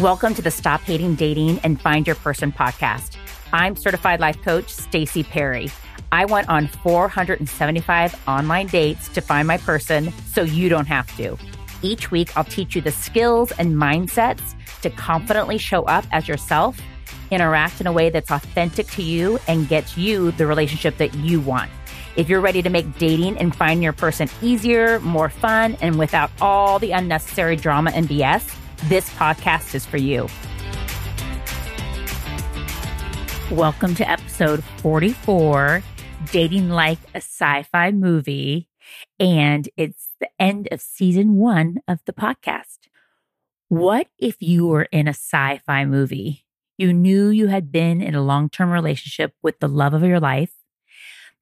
[0.00, 3.16] Welcome to the Stop Hating Dating and Find Your Person podcast.
[3.52, 5.72] I'm certified life coach Stacy Perry.
[6.12, 11.36] I went on 475 online dates to find my person so you don't have to.
[11.82, 16.80] Each week, I'll teach you the skills and mindsets to confidently show up as yourself,
[17.32, 21.40] interact in a way that's authentic to you, and gets you the relationship that you
[21.40, 21.72] want.
[22.14, 26.30] If you're ready to make dating and finding your person easier, more fun, and without
[26.40, 28.54] all the unnecessary drama and BS,
[28.84, 30.28] this podcast is for you.
[33.50, 35.82] Welcome to episode 44
[36.30, 38.68] Dating Like a Sci Fi Movie.
[39.18, 42.78] And it's the end of season one of the podcast.
[43.68, 46.46] What if you were in a sci fi movie?
[46.78, 50.20] You knew you had been in a long term relationship with the love of your
[50.20, 50.54] life,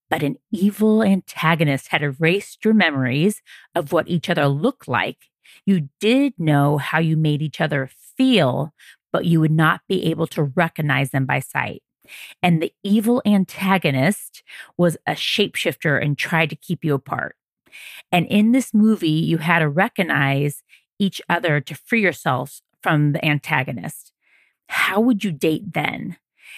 [0.09, 3.43] but an evil antagonist had erased your memories
[3.75, 5.27] of what each other looked like
[5.65, 8.73] you did know how you made each other feel,
[9.13, 11.83] but you would not be able to recognize them by sight.
[12.43, 14.43] And the evil antagonist
[14.77, 17.37] was a shapeshifter and tried to keep you apart.
[18.13, 20.63] And in this movie, you had to recognize
[20.99, 24.13] each other to free yourselves from the antagonist.
[24.69, 26.17] How would you date then?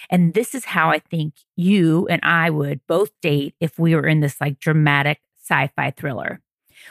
[0.09, 4.07] And this is how I think you and I would both date if we were
[4.07, 6.41] in this like dramatic sci fi thriller.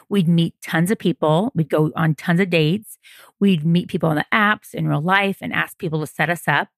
[0.09, 1.53] We'd meet tons of people.
[1.55, 2.99] We'd go on tons of dates.
[3.41, 6.47] We'd meet people on the apps in real life and ask people to set us
[6.47, 6.69] up.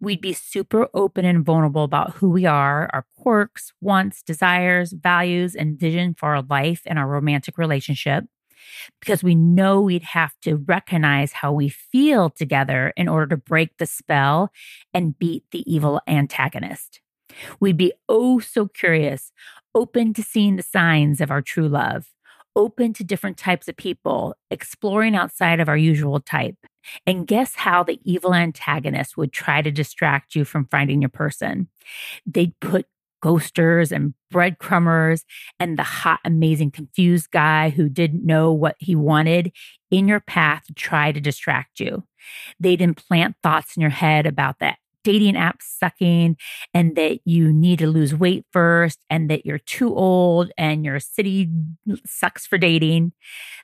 [0.00, 5.54] We'd be super open and vulnerable about who we are, our quirks, wants, desires, values,
[5.54, 8.24] and vision for our life and our romantic relationship.
[9.00, 13.76] Because we know we'd have to recognize how we feel together in order to break
[13.78, 14.50] the spell
[14.94, 17.00] and beat the evil antagonist.
[17.60, 19.32] We'd be oh so curious,
[19.74, 22.06] open to seeing the signs of our true love
[22.56, 26.56] open to different types of people, exploring outside of our usual type.
[27.06, 31.68] And guess how the evil antagonist would try to distract you from finding your person?
[32.26, 32.86] They'd put
[33.22, 35.22] ghosters and breadcrumbers
[35.60, 39.52] and the hot, amazing, confused guy who didn't know what he wanted
[39.90, 42.02] in your path to try to distract you.
[42.58, 46.36] They'd implant thoughts in your head about that dating apps sucking
[46.74, 51.00] and that you need to lose weight first and that you're too old and your
[51.00, 51.48] city
[52.06, 53.12] sucks for dating.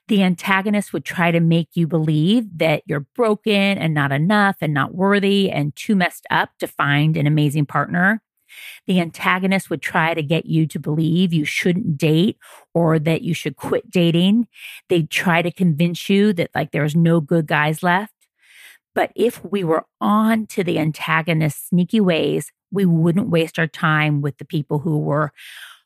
[0.07, 4.73] The antagonist would try to make you believe that you're broken and not enough and
[4.73, 8.21] not worthy and too messed up to find an amazing partner.
[8.87, 12.37] The antagonist would try to get you to believe you shouldn't date
[12.73, 14.47] or that you should quit dating.
[14.89, 18.13] They'd try to convince you that like there's no good guys left.
[18.95, 24.21] But if we were on to the antagonist's sneaky ways, we wouldn't waste our time
[24.21, 25.31] with the people who were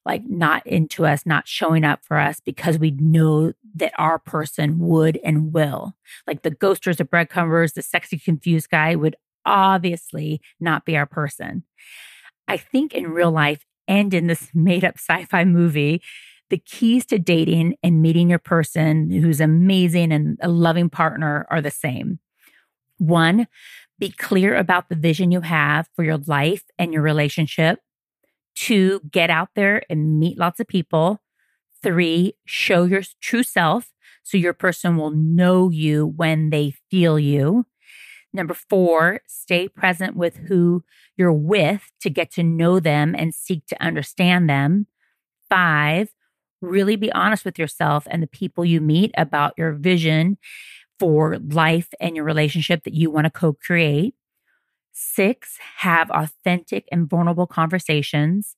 [0.05, 4.79] like not into us, not showing up for us because we know that our person
[4.79, 5.95] would and will.
[6.27, 9.15] Like the ghosters, the breadcrumbers, the sexy confused guy would
[9.45, 11.63] obviously not be our person.
[12.47, 16.01] I think in real life and in this made up sci fi movie,
[16.49, 21.61] the keys to dating and meeting your person who's amazing and a loving partner are
[21.61, 22.19] the same.
[23.03, 23.47] One,
[23.99, 27.79] be clear about the vision you have for your life and your relationship.
[28.55, 31.21] Two, get out there and meet lots of people.
[31.81, 33.91] Three, show your true self
[34.23, 37.65] so your person will know you when they feel you.
[38.31, 40.83] Number four, stay present with who
[41.17, 44.87] you're with to get to know them and seek to understand them.
[45.49, 46.09] Five,
[46.61, 50.37] really be honest with yourself and the people you meet about your vision
[51.03, 54.15] for life and your relationship that you want to co create.
[54.93, 58.55] Six, have authentic and vulnerable conversations.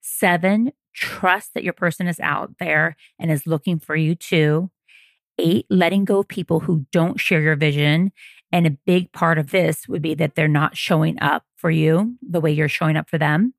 [0.00, 4.70] Seven, trust that your person is out there and is looking for you too.
[5.38, 8.12] Eight, letting go of people who don't share your vision.
[8.50, 12.16] And a big part of this would be that they're not showing up for you
[12.26, 13.52] the way you're showing up for them.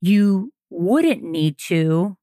[0.00, 2.16] You wouldn't need to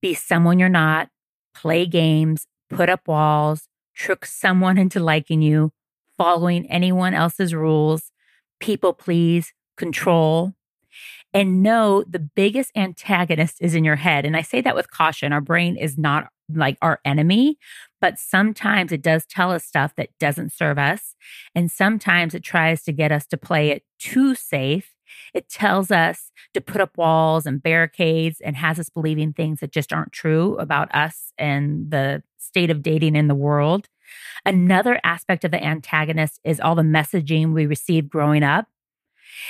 [0.00, 1.08] be someone you're not,
[1.52, 3.67] play games, put up walls,
[3.98, 5.72] trick someone into liking you,
[6.16, 8.12] following anyone else's rules,
[8.60, 10.54] people please, control.
[11.34, 14.24] And know the biggest antagonist is in your head.
[14.24, 15.32] And I say that with caution.
[15.32, 17.58] Our brain is not like our enemy,
[18.00, 21.14] but sometimes it does tell us stuff that doesn't serve us.
[21.54, 24.94] And sometimes it tries to get us to play it too safe.
[25.34, 29.72] It tells us to put up walls and barricades and has us believing things that
[29.72, 33.88] just aren't true about us and the state of dating in the world.
[34.44, 38.66] Another aspect of the antagonist is all the messaging we received growing up.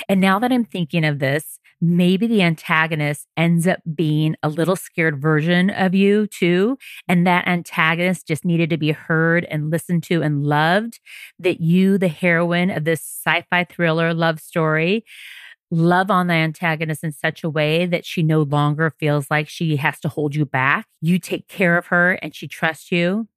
[0.08, 4.76] And now that I'm thinking of this, maybe the antagonist ends up being a little
[4.76, 6.76] scared version of you too.
[7.06, 10.98] And that antagonist just needed to be heard and listened to and loved.
[11.38, 15.04] That you, the heroine of this sci fi thriller love story,
[15.70, 19.76] love on the antagonist in such a way that she no longer feels like she
[19.76, 20.86] has to hold you back.
[21.00, 23.28] You take care of her and she trusts you.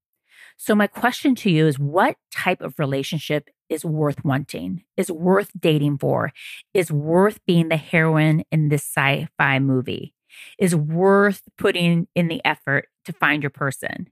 [0.58, 5.50] So, my question to you is what type of relationship is worth wanting, is worth
[5.60, 6.34] dating for,
[6.74, 10.14] is worth being the heroine in this sci fi movie,
[10.60, 14.08] is worth putting in the effort to find your person.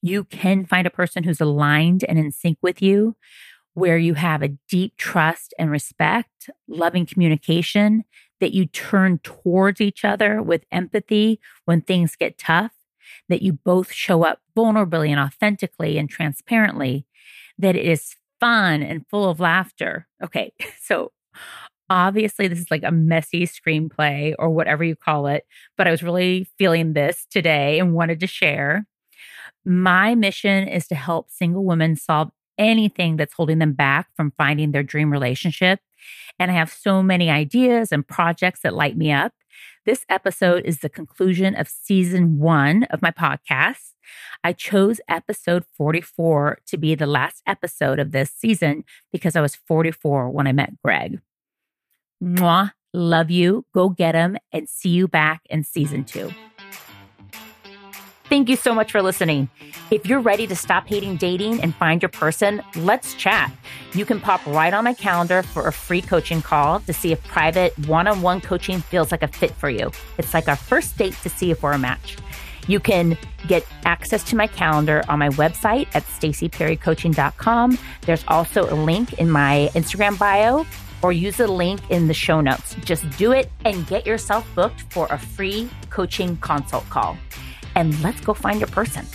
[0.00, 3.16] You can find a person who's aligned and in sync with you,
[3.74, 8.04] where you have a deep trust and respect, loving communication,
[8.40, 12.72] that you turn towards each other with empathy when things get tough,
[13.28, 17.06] that you both show up vulnerably and authentically and transparently,
[17.58, 20.08] that it is fun and full of laughter.
[20.22, 20.52] Okay,
[20.82, 21.12] so
[21.88, 25.46] obviously this is like a messy screenplay or whatever you call it,
[25.76, 28.86] but I was really feeling this today and wanted to share.
[29.64, 32.32] My mission is to help single women solve
[32.68, 35.80] anything that's holding them back from finding their dream relationship.
[36.38, 39.32] And I have so many ideas and projects that light me up.
[39.84, 43.92] This episode is the conclusion of season one of my podcast.
[44.44, 49.54] I chose episode 44 to be the last episode of this season because I was
[49.54, 51.20] 44 when I met Greg.
[52.22, 53.64] Mwah, love you.
[53.74, 56.30] Go get him and see you back in season two.
[58.32, 59.50] Thank you so much for listening.
[59.90, 63.52] If you're ready to stop hating dating and find your person, let's chat.
[63.92, 67.22] You can pop right on my calendar for a free coaching call to see if
[67.24, 69.92] private one on one coaching feels like a fit for you.
[70.16, 72.16] It's like our first date to see if we're a match.
[72.68, 73.18] You can
[73.48, 77.78] get access to my calendar on my website at stacyperrycoaching.com.
[78.06, 80.64] There's also a link in my Instagram bio
[81.02, 82.76] or use the link in the show notes.
[82.82, 87.18] Just do it and get yourself booked for a free coaching consult call
[87.74, 89.06] and let's go find your person.